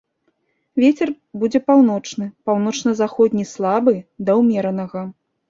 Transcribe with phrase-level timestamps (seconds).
[0.83, 1.11] Вецер
[1.43, 5.07] будзе паўночны, паўночна-заходні слабы да ўмеранага.